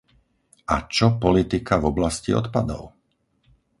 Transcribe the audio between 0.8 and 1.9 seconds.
čo politika v